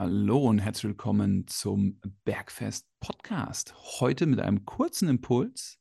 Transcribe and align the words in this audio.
Hallo 0.00 0.48
und 0.48 0.60
herzlich 0.60 0.84
willkommen 0.84 1.46
zum 1.46 2.00
Bergfest 2.24 2.88
Podcast. 3.00 3.74
Heute 4.00 4.24
mit 4.24 4.40
einem 4.40 4.64
kurzen 4.64 5.10
Impuls. 5.10 5.78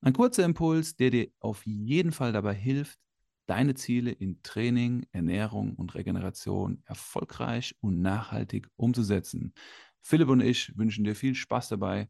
Ein 0.00 0.12
kurzer 0.12 0.44
Impuls, 0.44 0.94
der 0.94 1.10
dir 1.10 1.32
auf 1.40 1.66
jeden 1.66 2.12
Fall 2.12 2.32
dabei 2.32 2.54
hilft, 2.54 3.00
deine 3.46 3.74
Ziele 3.74 4.12
in 4.12 4.40
Training, 4.44 5.04
Ernährung 5.10 5.74
und 5.74 5.96
Regeneration 5.96 6.80
erfolgreich 6.84 7.74
und 7.80 8.00
nachhaltig 8.02 8.68
umzusetzen. 8.76 9.52
Philipp 10.00 10.28
und 10.28 10.42
ich 10.42 10.78
wünschen 10.78 11.02
dir 11.02 11.16
viel 11.16 11.34
Spaß 11.34 11.68
dabei. 11.70 12.08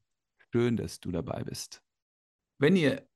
Schön, 0.53 0.77
dass 0.77 1.01
du 1.01 1.11
dabei 1.11 1.43
bist. 1.43 1.81
Wenn 2.59 2.77
ihr 2.77 3.09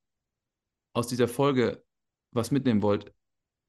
aus 0.93 1.05
dieser 1.05 1.27
Folge 1.27 1.85
was 2.31 2.49
mitnehmen 2.49 2.81
wollt, 2.81 3.13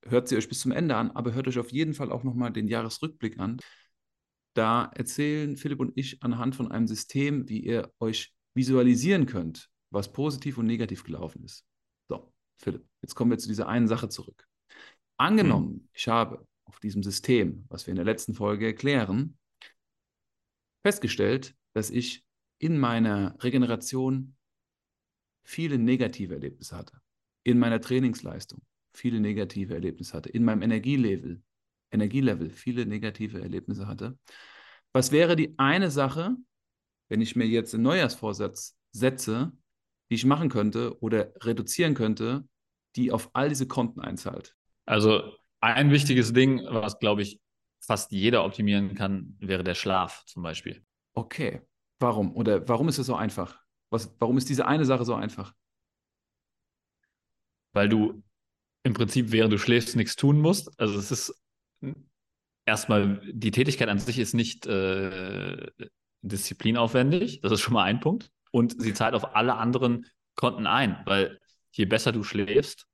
hört 0.06 0.28
sie 0.28 0.36
euch 0.38 0.48
bis 0.48 0.60
zum 0.60 0.72
Ende 0.72 0.96
an, 0.96 1.10
aber 1.10 1.34
hört 1.34 1.46
euch 1.46 1.58
auf 1.58 1.72
jeden 1.72 1.92
Fall 1.92 2.10
auch 2.10 2.22
nochmal 2.22 2.54
den 2.54 2.68
Jahresrückblick 2.68 3.38
an. 3.38 3.60
Da 4.54 4.90
erzählen 4.94 5.56
Philipp 5.56 5.80
und 5.80 5.92
ich 5.96 6.22
anhand 6.22 6.56
von 6.56 6.70
einem 6.70 6.86
System, 6.86 7.48
wie 7.48 7.60
ihr 7.60 7.92
euch 8.00 8.34
visualisieren 8.54 9.26
könnt, 9.26 9.70
was 9.90 10.12
positiv 10.12 10.58
und 10.58 10.66
negativ 10.66 11.04
gelaufen 11.04 11.42
ist. 11.44 11.64
So, 12.08 12.32
Philipp, 12.58 12.86
jetzt 13.00 13.14
kommen 13.14 13.30
wir 13.30 13.38
zu 13.38 13.48
dieser 13.48 13.68
einen 13.68 13.88
Sache 13.88 14.08
zurück. 14.08 14.46
Angenommen, 15.16 15.74
hm. 15.74 15.88
ich 15.92 16.08
habe 16.08 16.46
auf 16.64 16.80
diesem 16.80 17.02
System, 17.02 17.64
was 17.68 17.86
wir 17.86 17.92
in 17.92 17.96
der 17.96 18.04
letzten 18.04 18.34
Folge 18.34 18.66
erklären, 18.66 19.38
festgestellt, 20.84 21.54
dass 21.74 21.90
ich 21.90 22.24
in 22.58 22.78
meiner 22.78 23.36
Regeneration 23.42 24.36
viele 25.44 25.78
negative 25.78 26.34
Erlebnisse 26.34 26.76
hatte. 26.76 27.00
In 27.44 27.58
meiner 27.58 27.80
Trainingsleistung 27.80 28.62
viele 28.94 29.20
negative 29.20 29.74
Erlebnisse 29.74 30.12
hatte. 30.12 30.28
In 30.28 30.44
meinem 30.44 30.62
Energielevel, 30.62 31.42
Energielevel 31.92 32.50
viele 32.50 32.86
negative 32.86 33.40
Erlebnisse 33.40 33.86
hatte. 33.86 34.18
Was 34.92 35.12
wäre 35.12 35.36
die 35.36 35.58
eine 35.58 35.90
Sache, 35.90 36.36
wenn 37.08 37.20
ich 37.20 37.36
mir 37.36 37.46
jetzt 37.46 37.74
einen 37.74 37.84
Neujahrsvorsatz 37.84 38.76
setze, 38.92 39.52
die 40.10 40.16
ich 40.16 40.24
machen 40.24 40.48
könnte 40.48 41.00
oder 41.00 41.32
reduzieren 41.42 41.94
könnte, 41.94 42.46
die 42.96 43.12
auf 43.12 43.30
all 43.34 43.48
diese 43.48 43.66
Konten 43.68 44.00
einzahlt? 44.00 44.54
Also 44.84 45.34
ein 45.60 45.90
wichtiges 45.90 46.32
Ding, 46.32 46.60
was 46.68 46.98
glaube 46.98 47.22
ich 47.22 47.40
fast 47.80 48.12
jeder 48.12 48.44
optimieren 48.44 48.94
kann, 48.94 49.36
wäre 49.38 49.64
der 49.64 49.74
Schlaf 49.74 50.24
zum 50.26 50.42
Beispiel. 50.42 50.84
Okay. 51.14 51.62
Warum? 51.98 52.34
Oder 52.34 52.68
warum 52.68 52.88
ist 52.88 52.98
es 52.98 53.06
so 53.06 53.14
einfach? 53.14 53.60
Was, 53.90 54.14
warum 54.18 54.36
ist 54.38 54.48
diese 54.48 54.66
eine 54.66 54.84
Sache 54.84 55.04
so 55.04 55.14
einfach? 55.14 55.54
Weil 57.72 57.88
du 57.88 58.22
im 58.82 58.94
Prinzip, 58.94 59.30
während 59.30 59.52
du 59.52 59.58
schläfst, 59.58 59.96
nichts 59.96 60.16
tun 60.16 60.40
musst. 60.40 60.78
Also 60.80 60.98
es 60.98 61.10
ist 61.10 61.41
erstmal, 62.64 63.20
die 63.32 63.50
Tätigkeit 63.50 63.88
an 63.88 63.98
sich 63.98 64.18
ist 64.18 64.34
nicht 64.34 64.66
äh, 64.66 65.70
disziplinaufwendig. 66.22 67.40
Das 67.40 67.52
ist 67.52 67.60
schon 67.60 67.74
mal 67.74 67.84
ein 67.84 68.00
Punkt. 68.00 68.30
Und 68.50 68.80
sie 68.80 68.94
zahlt 68.94 69.14
auf 69.14 69.34
alle 69.34 69.54
anderen 69.54 70.06
Konten 70.34 70.66
ein, 70.66 71.02
weil 71.04 71.40
je 71.70 71.86
besser 71.86 72.12
du 72.12 72.22
schläfst, 72.22 72.86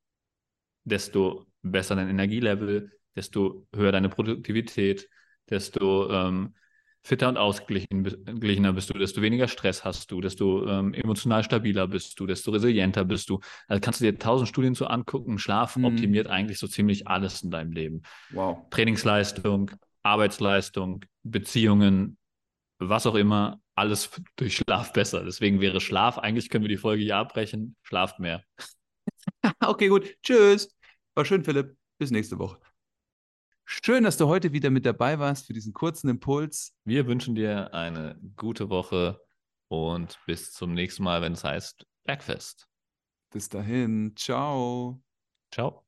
desto 0.84 1.46
besser 1.62 1.96
dein 1.96 2.08
Energielevel, 2.08 2.92
desto 3.14 3.66
höher 3.74 3.92
deine 3.92 4.08
Produktivität, 4.08 5.08
desto 5.50 6.10
ähm, 6.10 6.54
fitter 7.08 7.28
und 7.30 7.38
ausgeglichener 7.38 8.72
bist 8.74 8.90
du, 8.90 8.98
desto 8.98 9.22
weniger 9.22 9.48
Stress 9.48 9.82
hast 9.82 10.10
du, 10.10 10.20
desto 10.20 10.68
ähm, 10.68 10.92
emotional 10.92 11.42
stabiler 11.42 11.88
bist 11.88 12.20
du, 12.20 12.26
desto 12.26 12.50
resilienter 12.50 13.06
bist 13.06 13.30
du. 13.30 13.40
Also 13.66 13.80
kannst 13.80 14.00
du 14.00 14.04
dir 14.04 14.18
tausend 14.18 14.46
Studien 14.46 14.74
zu 14.74 14.86
angucken. 14.86 15.38
Schlaf 15.38 15.76
mhm. 15.76 15.86
optimiert 15.86 16.26
eigentlich 16.26 16.58
so 16.58 16.66
ziemlich 16.66 17.08
alles 17.08 17.42
in 17.42 17.50
deinem 17.50 17.72
Leben. 17.72 18.02
Wow. 18.30 18.58
Trainingsleistung, 18.68 19.70
Arbeitsleistung, 20.02 21.02
Beziehungen, 21.22 22.18
was 22.78 23.06
auch 23.06 23.14
immer, 23.14 23.58
alles 23.74 24.10
durch 24.36 24.56
Schlaf 24.56 24.92
besser. 24.92 25.24
Deswegen 25.24 25.62
wäre 25.62 25.80
Schlaf, 25.80 26.18
eigentlich 26.18 26.50
können 26.50 26.64
wir 26.64 26.68
die 26.68 26.76
Folge 26.76 27.04
hier 27.04 27.16
abbrechen. 27.16 27.74
Schlaft 27.84 28.18
mehr. 28.18 28.44
okay, 29.60 29.88
gut. 29.88 30.14
Tschüss. 30.22 30.76
War 31.14 31.24
schön, 31.24 31.42
Philipp. 31.42 31.74
Bis 31.98 32.10
nächste 32.10 32.38
Woche. 32.38 32.58
Schön, 33.70 34.04
dass 34.04 34.16
du 34.16 34.28
heute 34.28 34.54
wieder 34.54 34.70
mit 34.70 34.86
dabei 34.86 35.18
warst 35.18 35.46
für 35.46 35.52
diesen 35.52 35.74
kurzen 35.74 36.08
Impuls. 36.08 36.74
Wir 36.84 37.06
wünschen 37.06 37.34
dir 37.34 37.74
eine 37.74 38.18
gute 38.34 38.70
Woche 38.70 39.20
und 39.68 40.18
bis 40.26 40.52
zum 40.52 40.72
nächsten 40.72 41.02
Mal, 41.02 41.20
wenn 41.20 41.34
es 41.34 41.44
heißt 41.44 41.86
Bergfest. 42.02 42.66
Bis 43.30 43.50
dahin, 43.50 44.14
ciao. 44.16 45.02
Ciao. 45.52 45.84